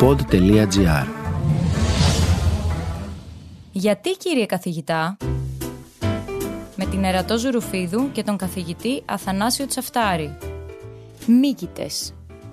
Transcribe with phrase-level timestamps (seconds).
[0.00, 1.06] pod.gr
[3.72, 5.16] Γιατί κύριε καθηγητά
[6.76, 10.38] με την Ερατό Ζουρουφίδου και τον καθηγητή Αθανάσιο Τσαφτάρη
[11.26, 12.12] Μύκητες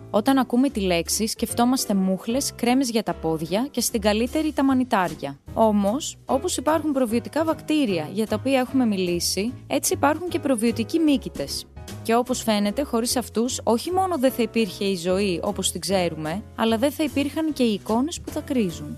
[0.10, 5.40] όταν ακούμε τη λέξη, σκεφτόμαστε μούχλες, κρέμες για τα πόδια και στην καλύτερη τα μανιτάρια.
[5.54, 11.66] Όμως, όπως υπάρχουν προβιωτικά βακτήρια για τα οποία έχουμε μιλήσει, έτσι υπάρχουν και προβιωτικοί μύκητες.
[12.06, 16.44] Και όπως φαίνεται, χωρίς αυτούς, όχι μόνο δεν θα υπήρχε η ζωή όπως την ξέρουμε,
[16.56, 18.98] αλλά δεν θα υπήρχαν και οι εικόνες που θα κρίζουν.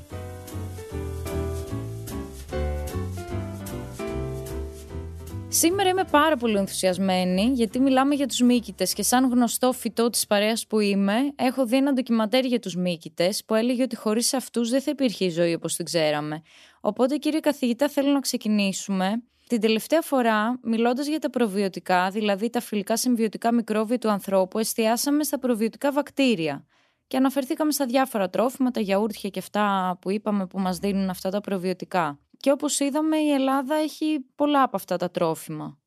[5.47, 10.27] Σήμερα είμαι πάρα πολύ ενθουσιασμένη γιατί μιλάμε για τους μύκητες και σαν γνωστό φυτό της
[10.27, 14.69] παρέας που είμαι έχω δει ένα ντοκιματέρ για τους μύκητες που έλεγε ότι χωρίς αυτούς
[14.69, 16.41] δεν θα υπήρχε η ζωή όπως την ξέραμε.
[16.91, 19.07] Οπότε κύριε καθηγητά θέλω να ξεκινήσουμε.
[19.47, 25.23] Την τελευταία φορά, μιλώντας για τα προβιωτικά, δηλαδή τα φιλικά συμβιωτικά μικρόβια του ανθρώπου, εστιάσαμε
[25.23, 26.65] στα προβιωτικά βακτήρια
[27.07, 31.29] και αναφερθήκαμε στα διάφορα τρόφιμα, τα γιαούρτια και αυτά που είπαμε που μας δίνουν αυτά
[31.29, 32.19] τα προβιωτικά.
[32.37, 35.77] Και όπως είδαμε η Ελλάδα έχει πολλά από αυτά τα τρόφιμα.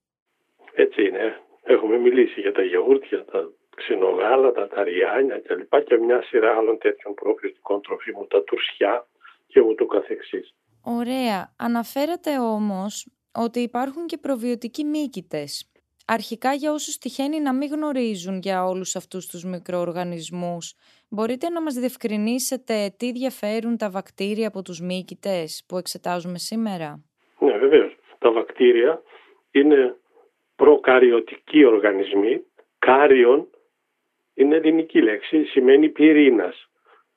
[0.75, 1.41] Έτσι είναι.
[1.63, 5.85] Έχουμε μιλήσει για τα γιαούρτια, τα ξινογάλατα, τα ριάνια κλπ.
[5.85, 9.07] Και μια σειρά άλλων τέτοιων προβιωτικών τροφίμων, τα τουρσιά
[9.47, 10.55] και ούτω καθεξής.
[10.83, 11.55] Ωραία.
[11.59, 15.71] Αναφέρατε όμως ότι υπάρχουν και προβιωτικοί μύκητες.
[16.07, 20.75] Αρχικά για όσους τυχαίνει να μην γνωρίζουν για όλους αυτούς τους μικροοργανισμούς,
[21.09, 27.05] μπορείτε να μας διευκρινίσετε τι διαφέρουν τα βακτήρια από τους μύκητες που εξετάζουμε σήμερα;
[27.39, 27.97] Ναι, βεβαίως.
[28.19, 29.03] Τα βακτήρια
[29.51, 29.97] είναι
[30.57, 32.43] προκαριωτικοί οργανισμοί.
[32.79, 33.49] Κάριον
[34.35, 36.69] είναι ελληνική λέξη, σημαίνει πυρήνας.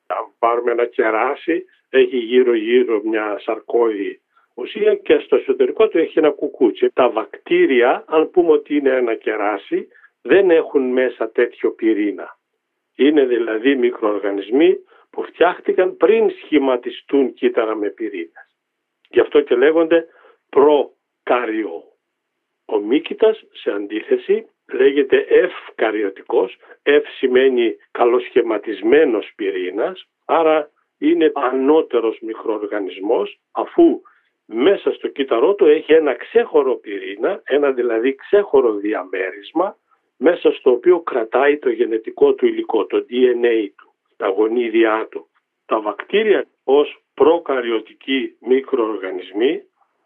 [0.06, 1.64] Αν πάρουμε ένα κεράσι,
[1.98, 4.20] έχει γύρω-γύρω μια σαρκώδη
[4.54, 6.90] ουσία και στο εσωτερικό του έχει ένα κουκούτσι.
[6.94, 9.88] Τα βακτήρια, αν πούμε ότι είναι ένα κεράσι,
[10.22, 12.38] δεν έχουν μέσα τέτοιο πυρήνα.
[12.96, 14.76] Είναι δηλαδή μικροοργανισμοί
[15.10, 18.46] που φτιάχτηκαν πριν σχηματιστούν κύτταρα με πυρήνα.
[19.10, 20.06] Γι' αυτό και λέγονται
[20.50, 21.82] προκαριό.
[22.66, 26.56] Ο μύκητας σε αντίθεση λέγεται ευκαριωτικός.
[26.82, 30.70] Ευ σημαίνει καλοσχηματισμένος πυρήνας, άρα
[31.10, 34.00] είναι ανώτερος μικροοργανισμός αφού
[34.46, 39.76] μέσα στο κύτταρό του έχει ένα ξέχωρο πυρήνα, ένα δηλαδή ξέχωρο διαμέρισμα
[40.16, 45.26] μέσα στο οποίο κρατάει το γενετικό του υλικό, το DNA του, τα γονίδια του.
[45.66, 49.62] Τα βακτήρια ως προκαριωτικοί μικροοργανισμοί,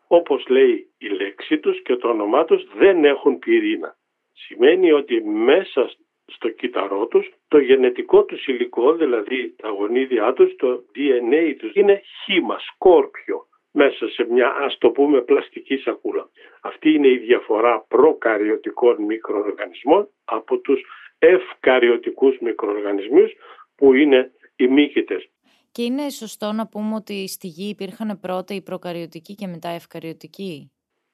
[0.06, 3.96] όπως λέει η λέξη τους και το όνομά τους, δεν έχουν πυρήνα.
[4.32, 5.90] Σημαίνει ότι μέσα
[6.28, 12.02] στο κύτταρό τους το γενετικό τους υλικό, δηλαδή τα γονίδια τους, το DNA τους, είναι
[12.24, 16.28] χήμα, σκόρπιο μέσα σε μια ας το πούμε πλαστική σακούλα.
[16.60, 20.80] Αυτή είναι η διαφορά προκαριωτικών μικροοργανισμών από τους
[21.18, 23.32] ευκαριωτικούς μικροοργανισμούς
[23.76, 25.30] που είναι οι μύκητες.
[25.72, 30.70] Και είναι σωστό να πούμε ότι στη γη υπήρχαν πρώτα οι προκαριωτικοί και μετά ευκαριωτικοί;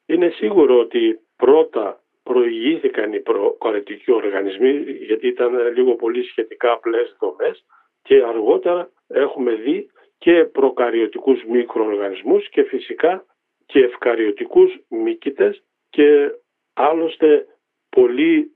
[0.07, 7.65] Είναι σίγουρο ότι πρώτα προηγήθηκαν οι προκαριωτικοί οργανισμοί γιατί ήταν λίγο πολύ σχετικά απλές δομές
[8.03, 13.25] και αργότερα έχουμε δει και προκαριωτικούς μικροοργανισμούς και φυσικά
[13.67, 16.31] και ευκαριωτικούς μύκητες και
[16.73, 17.47] άλλωστε
[17.89, 18.51] πολλοί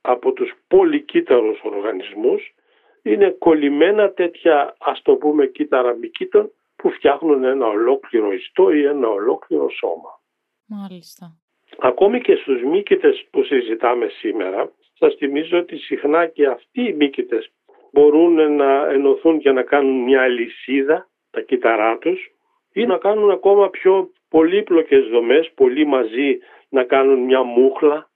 [0.00, 2.54] από τους πολυκύτταρους οργανισμούς
[3.02, 9.08] είναι κολλημένα τέτοια ας το πούμε κύτταρα μυκήτων που φτιάχνουν ένα ολόκληρο ιστό ή ένα
[9.08, 10.20] ολόκληρο σώμα.
[10.66, 11.41] Μάλιστα.
[11.78, 17.52] Ακόμη και στους μύκητες που συζητάμε σήμερα, σας θυμίζω ότι συχνά και αυτοί οι μύκητες
[17.92, 22.30] μπορούν να ενωθούν και να κάνουν μια λυσίδα τα κύτταρά τους
[22.72, 26.38] ή να κάνουν ακόμα πιο πολύπλοκες δομές, πολύ μαζί
[26.68, 28.10] να κάνουν μια μούχλα,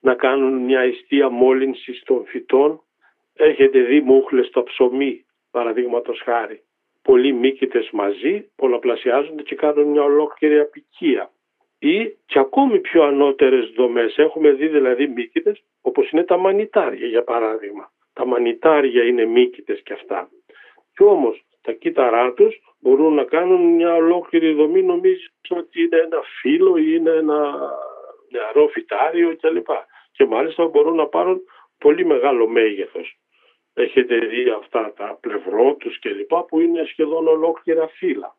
[0.00, 2.82] να κάνουν μια ιστία μόλυνσης των φυτών.
[3.34, 6.62] Έχετε δει μούχλες στο ψωμί, παραδείγματος χάρη.
[7.02, 11.30] Πολλοί μύκητες μαζί πολλαπλασιάζονται και κάνουν μια ολόκληρη απικία.
[11.84, 14.16] Ή και ακόμη πιο ανώτερες δομές.
[14.16, 17.92] Έχουμε δει δηλαδή μύκητες όπως είναι τα μανιτάρια για παράδειγμα.
[18.12, 20.28] Τα μανιτάρια είναι μύκητες και αυτά.
[20.94, 26.20] Και όμως τα κύτταρά τους μπορούν να κάνουν μια ολόκληρη δομή νομίζεις ότι είναι ένα
[26.40, 27.58] φύλλο ή είναι ένα
[28.30, 29.68] νεαρό φυτάριο κλπ.
[30.12, 31.40] Και μάλιστα μπορούν να πάρουν
[31.78, 33.18] πολύ μεγάλο μέγεθος.
[33.74, 38.36] Έχετε δει αυτά τα πλευρό τους κλπ που είναι σχεδόν ολόκληρα φύλλα.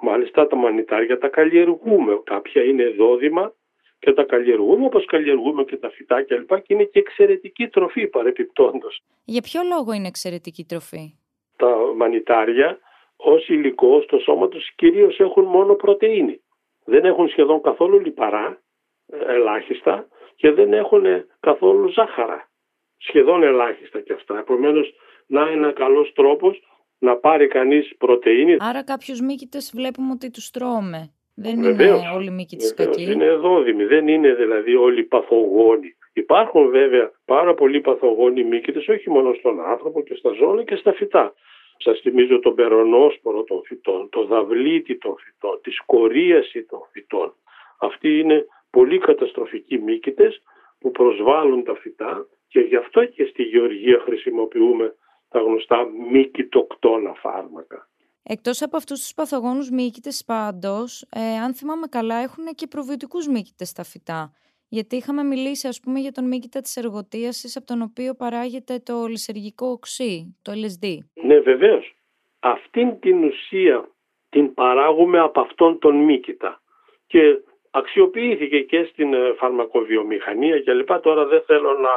[0.00, 2.20] Μάλιστα τα μανιτάρια τα καλλιεργούμε.
[2.24, 3.52] Κάποια είναι δόδημα
[3.98, 6.48] και τα καλλιεργούμε όπως καλλιεργούμε και τα φυτά κλπ.
[6.48, 9.02] Και, και είναι και εξαιρετική τροφή παρεπιπτόντως.
[9.24, 11.14] Για ποιο λόγο είναι εξαιρετική τροφή;
[11.56, 12.78] τα μανιτάρια
[13.16, 16.40] ως υλικό στο σώμα τους κυρίως έχουν μόνο πρωτεΐνη.
[16.84, 18.62] Δεν έχουν σχεδόν καθόλου λιπαρά,
[19.06, 21.04] ε, ελάχιστα και δεν έχουν
[21.40, 22.48] καθόλου ζάχαρα.
[22.96, 24.38] Σχεδόν ελάχιστα και αυτά.
[24.38, 24.94] Επομένως,
[25.26, 26.62] να είναι ένα καλός τρόπος
[26.98, 28.56] να πάρει κανείς πρωτεΐνη.
[28.58, 31.10] Άρα κάποιους μύκητες βλέπουμε ότι τους τρώμε.
[31.34, 33.02] Δεν βεβαίως, είναι όλοι μύκητες κακοί.
[33.02, 35.96] Είναι δόδυμοι, δεν είναι δηλαδή όλοι παθογόνοι.
[36.12, 40.92] Υπάρχουν βέβαια πάρα πολλοί παθογόνοι μύκητες όχι μόνο στον άνθρωπο και στα ζώα και στα
[40.92, 41.34] φυτά.
[41.76, 47.34] Σας θυμίζω τον περονόσπορο των φυτών, το δαυλίτη των φυτών, τη σκορίαση των φυτών.
[47.78, 50.42] Αυτοί είναι πολύ καταστροφικοί μύκητες
[50.78, 54.94] που προσβάλλουν τα φυτά και γι' αυτό και στη γεωργία χρησιμοποιούμε
[55.28, 57.88] τα γνωστά μη κοιτοκτόνα φάρμακα.
[58.22, 63.68] Εκτός από αυτούς τους παθογόνους μύκητες πάντως, ε, αν θυμάμαι καλά, έχουν και προβιωτικούς μύκητες
[63.68, 64.32] στα φυτά.
[64.68, 69.06] Γιατί είχαμε μιλήσει ας πούμε για τον μύκητα της εργοτίασης από τον οποίο παράγεται το
[69.06, 70.98] λισεργικό οξύ, το LSD.
[71.14, 71.94] Ναι βεβαίως.
[72.40, 73.88] Αυτήν την ουσία
[74.28, 76.60] την παράγουμε από αυτόν τον μύκητα.
[77.06, 77.38] Και
[77.70, 81.00] αξιοποιήθηκε και στην ε, φαρμακοβιομηχανία κλπ.
[81.00, 81.90] Τώρα δεν θέλω να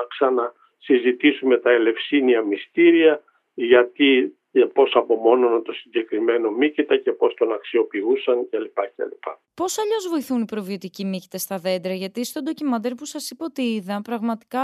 [0.80, 3.22] ξανασυζητήσουμε τα ελευσίνια μυστήρια
[3.54, 4.34] γιατί
[4.74, 8.78] πώς απομόνωναν το συγκεκριμένο μύκητα και πώς τον αξιοποιούσαν κλπ.
[8.96, 9.24] κλπ.
[9.56, 13.62] Πώς αλλιώς βοηθούν οι προβιωτικοί μύκητες στα δέντρα, γιατί στο ντοκιμαντέρ που σας είπα ότι
[13.62, 14.64] είδα, πραγματικά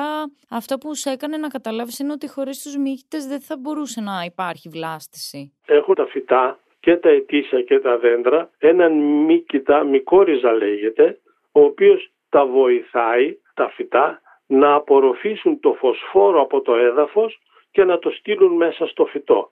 [0.50, 4.24] αυτό που σε έκανε να καταλάβεις είναι ότι χωρίς τους μύκητες δεν θα μπορούσε να
[4.26, 5.54] υπάρχει βλάστηση.
[5.66, 8.94] Έχουν τα φυτά και τα αιτήσια και τα δέντρα έναν
[9.26, 11.20] μύκητα, μικόριζα λέγεται,
[11.52, 17.40] ο οποίος τα βοηθάει, τα φυτά, να απορροφήσουν το φωσφόρο από το έδαφος
[17.72, 19.50] και να το στείλουν μέσα στο φυτό.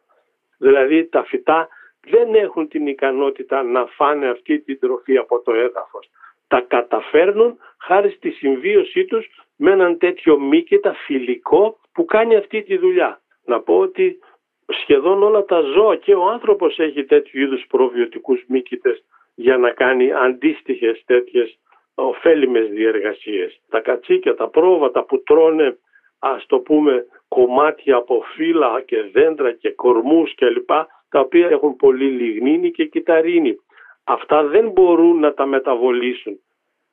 [0.57, 1.67] Δηλαδή τα φυτά
[2.09, 6.09] δεν έχουν την ικανότητα να φάνε αυτή την τροφή από το έδαφος.
[6.47, 12.77] Τα καταφέρνουν χάρη στη συμβίωσή τους με έναν τέτοιο μύκητα φιλικό που κάνει αυτή τη
[12.77, 13.21] δουλειά.
[13.45, 14.19] Να πω ότι
[14.67, 19.03] σχεδόν όλα τα ζώα και ο άνθρωπος έχει τέτοιου είδους προβιωτικούς μύκητες
[19.35, 21.59] για να κάνει αντίστοιχες τέτοιες
[21.95, 23.61] ωφέλιμες διεργασίες.
[23.69, 25.77] Τα κατσίκια, τα πρόβατα που τρώνε
[26.19, 30.69] ας το πούμε κομμάτια από φύλλα και δέντρα και κορμούς κλπ
[31.09, 33.55] τα οποία έχουν πολύ λιγνίνη και κυταρίνη.
[34.03, 36.39] Αυτά δεν μπορούν να τα μεταβολήσουν.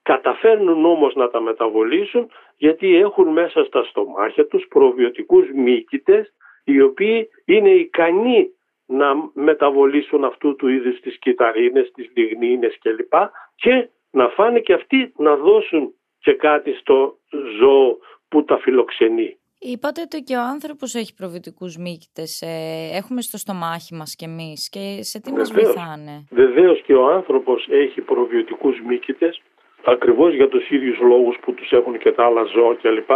[0.03, 7.29] Καταφέρνουν όμως να τα μεταβολήσουν γιατί έχουν μέσα στα στομάχια τους προβιωτικούς μύκητες οι οποίοι
[7.45, 8.51] είναι ικανοί
[8.87, 13.13] να μεταβολήσουν αυτού του είδους τις κυταρίνες, τις λιγνίνες κλπ.
[13.55, 17.19] Και να φάνε και αυτοί να δώσουν και κάτι στο
[17.59, 17.99] ζώο
[18.29, 19.39] που τα φιλοξενεί.
[19.63, 22.43] Είπατε ότι και ο άνθρωπος έχει προβιωτικούς μύκητες.
[22.43, 24.69] Ε, έχουμε στο στομάχι μας κι εμείς.
[24.69, 29.43] Και σε τι μας βοηθάνε; Βεβαίως και ο άνθρωπος έχει προβιωτικούς μύκητες.
[29.85, 33.11] Ακριβώς για τους ίδιους λόγους που τους έχουν και τα άλλα ζώα κλπ.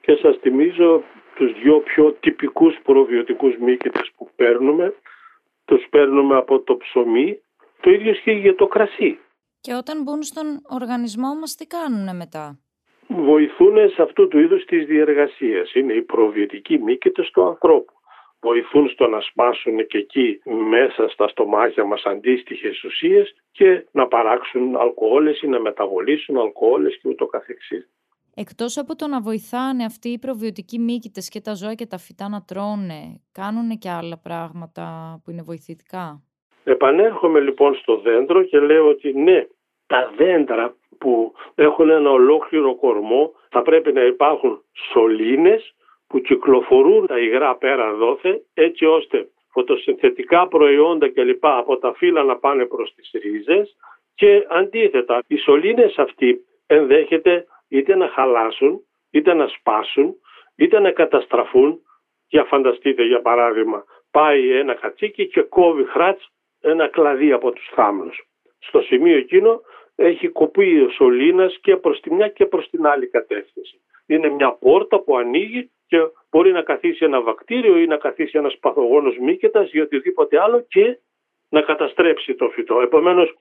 [0.00, 1.02] Και σας θυμίζω
[1.36, 4.94] τους δυο πιο τυπικούς προβιωτικούς μύκητες που παίρνουμε.
[5.64, 7.40] Τους παίρνουμε από το ψωμί.
[7.80, 9.18] Το ίδιο ισχύει για το κρασί.
[9.66, 10.46] Και όταν μπουν στον
[10.78, 12.58] οργανισμό μας τι κάνουν μετά;
[13.08, 15.74] Βοηθούν σε αυτού του είδους τις διεργασίες.
[15.74, 17.92] Είναι οι προβιωτικοί μύκητες του ανθρώπου.
[18.40, 20.40] Βοηθούν στο να σπάσουν και εκεί
[20.70, 27.08] μέσα στα στομάχια μας αντίστοιχες ουσίες και να παράξουν αλκοόλες ή να μεταβολήσουν αλκοόλες και
[27.08, 27.88] ούτω καθεξής.
[28.34, 32.28] Εκτός από το να βοηθάνε αυτοί οι προβιωτικοί μύκητες και τα ζώα και τα φυτά
[32.28, 34.84] να τρώνε, κάνουν και άλλα πράγματα
[35.24, 36.26] που είναι βοηθητικά;
[36.68, 39.46] Επανέρχομαι λοιπόν στο δέντρο και λέω ότι ναι,
[39.86, 44.62] τα δέντρα που έχουν ένα ολόκληρο κορμό θα πρέπει να υπάρχουν
[44.92, 45.74] σωλήνες
[46.06, 51.46] που κυκλοφορούν τα υγρά πέρα δόθε έτσι ώστε φωτοσυνθετικά προϊόντα κλπ.
[51.46, 53.76] από τα φύλλα να πάνε προς τις ρίζες
[54.14, 58.80] και αντίθετα οι σωλήνες αυτοί ενδέχεται είτε να χαλάσουν
[59.10, 60.14] είτε να σπάσουν
[60.56, 61.80] είτε να καταστραφούν
[62.28, 66.30] για φανταστείτε για παράδειγμα πάει ένα κατσίκι και κόβει χράτς
[66.60, 68.26] ένα κλαδί από τους θάμνους.
[68.66, 69.60] Στο σημείο εκείνο
[69.96, 73.80] έχει κοπεί ο σωλήνας και προς τη μια και προς την άλλη κατεύθυνση.
[74.06, 75.98] Είναι μια πόρτα που ανοίγει και
[76.30, 80.98] μπορεί να καθίσει ένα βακτήριο ή να καθίσει ένας παθογόνος μύκετας ή οτιδήποτε άλλο και
[81.48, 82.80] να καταστρέψει το φυτό.
[82.80, 83.34] Επομένως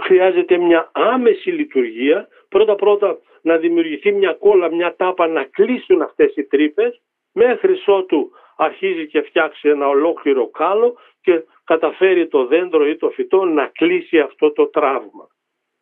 [0.00, 2.28] χρειάζεται μια άμεση λειτουργία.
[2.48, 7.00] Πρώτα πρώτα να δημιουργηθεί μια κόλλα, μια τάπα να κλείσουν αυτές οι τρύπες
[7.32, 13.44] μέχρι ότου αρχίζει και φτιάξει ένα ολόκληρο κάλο και καταφέρει το δέντρο ή το φυτό
[13.44, 15.28] να κλείσει αυτό το τραύμα.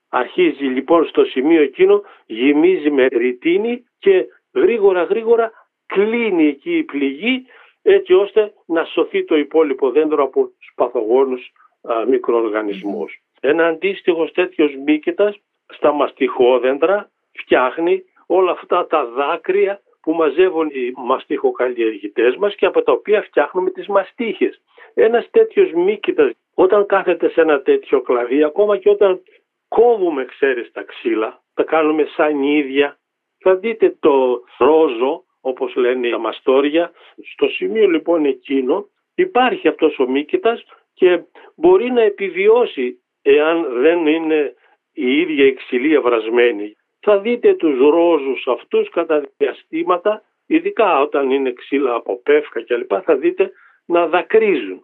[0.08, 5.52] Αρχίζει λοιπόν στο σημείο εκείνο, γεμίζει με ρητίνη και γρήγορα γρήγορα
[5.86, 7.46] κλείνει εκεί η πληγή
[7.82, 13.22] έτσι ώστε να σωθεί το υπόλοιπο δέντρο από τους παθογόνους α, μικροοργανισμούς.
[13.40, 15.36] Ένα αντίστοιχο τέτοιος μύκητας
[15.66, 22.92] στα μαστιχόδέντρα φτιάχνει όλα αυτά τα δάκρυα που μαζεύουν οι μαστιχοκαλλιεργητές μας και από τα
[22.92, 24.60] οποία φτιάχνουμε τις μαστίχες.
[24.94, 29.22] Ένας τέτοιος μύκητας όταν κάθεται σε ένα τέτοιο κλαδί, ακόμα και όταν
[29.68, 32.98] κόβουμε ξέρεις τα ξύλα, τα κάνουμε σαν ίδια.
[33.38, 36.92] Θα δείτε το ρόζο όπως λένε τα μαστόρια.
[37.32, 41.22] Στο σημείο λοιπόν εκείνο υπάρχει αυτός ο μύκητας και
[41.56, 44.54] μπορεί να επιβιώσει εάν δεν είναι
[44.92, 46.76] η ίδια η ξυλία βρασμένη.
[47.00, 52.92] Θα δείτε τους ρόζους αυτούς κατά διαστήματα, ειδικά όταν είναι ξύλα από πεύκα κλπ.
[53.04, 53.52] θα δείτε
[53.86, 54.80] να δακρύζουν.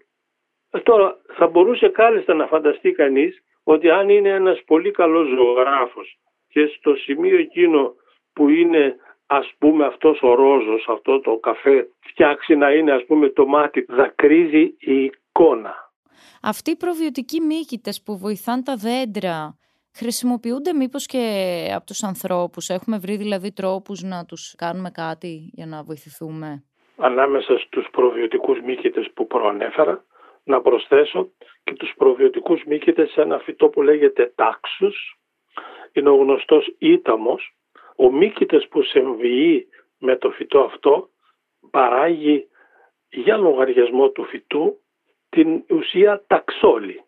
[0.82, 6.66] Τώρα θα μπορούσε κάλλιστα να φανταστεί κανείς ότι αν είναι ένας πολύ καλός ζωγράφος και
[6.66, 7.94] στο σημείο εκείνο
[8.32, 13.28] που είναι ας πούμε αυτός ο ρόζος, αυτό το καφέ φτιάξει να είναι ας πούμε
[13.28, 15.74] το μάτι, δακρύζει η εικόνα.
[16.42, 19.58] Αυτοί οι προβιωτικοί μύκητες που βοηθάν τα δέντρα
[19.92, 25.66] χρησιμοποιούνται μήπως και από τους ανθρώπους; Έχουμε βρει δηλαδή τρόπους να τους κάνουμε κάτι για
[25.66, 26.64] να βοηθηθούμε;
[27.02, 30.04] Ανάμεσα στους προβιωτικούς μύκητες που προανέφερα
[30.44, 31.30] να προσθέσω
[31.64, 35.18] και τους προβιωτικούς μύκητες σε ένα φυτό που λέγεται τάξους.
[35.92, 37.54] Είναι ο γνωστός ήταμος.
[37.96, 41.08] Ο μύκητες που συμβιεί με το φυτό αυτό
[41.70, 42.48] παράγει
[43.10, 44.80] για λογαριασμό του φυτού
[45.28, 47.04] την ουσία ταξόλη.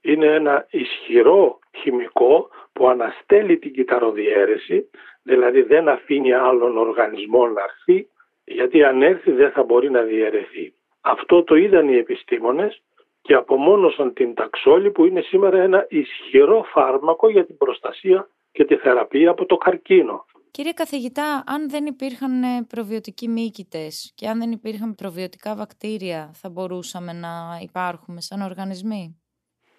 [0.00, 4.90] Είναι ένα ισχυρό χημικό που αναστέλει την κυταροδιέρεση,
[5.22, 8.08] δηλαδή δεν αφήνει άλλον οργανισμό να έρθει,
[8.52, 10.72] γιατί αν έρθει δεν θα μπορεί να διαιρεθεί.
[11.00, 12.82] Αυτό το είδαν οι επιστήμονες
[13.22, 18.76] και απομόνωσαν την ταξόλη που είναι σήμερα ένα ισχυρό φάρμακο για την προστασία και τη
[18.76, 20.24] θεραπεία από το καρκίνο.
[20.50, 26.48] Κύριε καθηγητά, αν δεν υπήρχαν ε, προβιωτικοί μύκητες και αν δεν υπήρχαν προβιωτικά βακτήρια, θα
[26.48, 29.20] μπορούσαμε να υπάρχουμε σαν οργανισμοί;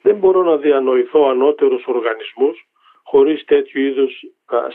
[0.02, 2.70] Δεν μπορώ να διανοηθώ ανώτερους οργανισμούς
[3.04, 4.24] χωρίς τέτοιου είδους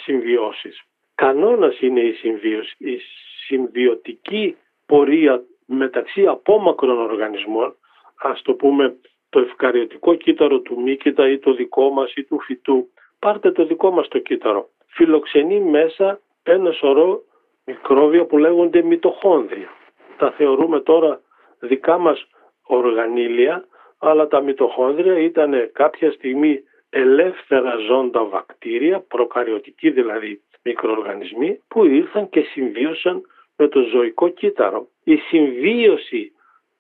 [0.05, 0.83] συμβιώσεις.
[1.15, 2.75] Κανόνας είναι η συμβίωση.
[2.79, 2.99] Η
[3.47, 7.77] συμβιωτική πορεία μεταξύ απόμακρων οργανισμών,
[8.23, 8.97] ας το πούμε
[9.29, 12.89] το ευκαριωτικό κύτταρο του μύκητα ή το δικό μας ή του φυτού,
[13.19, 14.69] πάρτε το δικό μας το κύτταρο.
[14.87, 17.23] Φιλοξενεί μέσα ένα σωρό
[17.65, 19.69] μικρόβια που λέγονται μυτοχόνδρια.
[20.17, 21.21] Τα θεωρούμε τώρα
[21.59, 22.27] δικά μας
[22.63, 23.65] οργανίλια,
[23.99, 32.41] αλλά τα μυτοχόνδρια ήταν κάποια στιγμή ελεύθερα ζώντα βακτήρια, προκαριωτικοί δηλαδή μικροοργανισμοί, που ήρθαν και
[32.41, 33.23] συμβίωσαν
[33.57, 34.89] με το ζωικό κύτταρο.
[35.05, 36.33] Η συμβίωση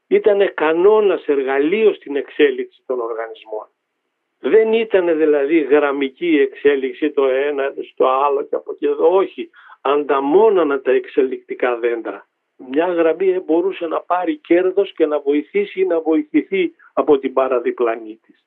[0.07, 3.69] ήταν κανόνας εργαλείο στην εξέλιξη των οργανισμών.
[4.39, 9.17] Δεν ήταν δηλαδή γραμμική εξέλιξη το ένα στο άλλο και από εκεί εδώ.
[9.17, 12.29] Όχι, ανταμώνανα τα εξελικτικά δέντρα.
[12.57, 18.21] Μια γραμμή μπορούσε να πάρει κέρδος και να βοηθήσει ή να βοηθηθεί από την παραδιπλανή
[18.27, 18.45] της.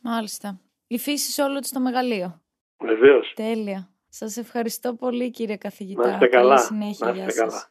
[0.00, 0.60] Μάλιστα.
[0.86, 2.40] Η φύση όλο της το μεγαλείο.
[2.78, 3.32] Βεβαίως.
[3.36, 3.88] Τέλεια.
[4.08, 6.08] Σας ευχαριστώ πολύ κύριε καθηγητά.
[6.08, 6.58] Να είστε καλά.
[6.58, 7.06] συνέχεια.
[7.06, 7.70] Να είστε καλά.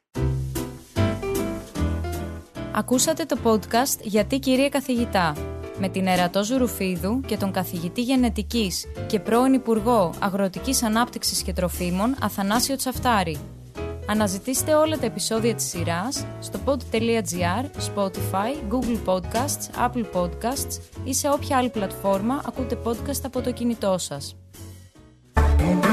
[2.71, 5.35] Ακούσατε το podcast «Γιατί κύριε καθηγητά»
[5.79, 12.15] με την Ερατό Ζουρουφίδου και τον καθηγητή γενετικής και πρώην Υπουργό Αγροτικής Ανάπτυξης και Τροφίμων
[12.21, 13.37] Αθανάσιο Τσαφτάρη.
[14.09, 17.65] Αναζητήστε όλα τα επεισόδια της σειράς στο pod.gr,
[17.95, 23.97] Spotify, Google Podcasts, Apple Podcasts ή σε όποια άλλη πλατφόρμα ακούτε podcast από το κινητό
[23.97, 24.35] σας.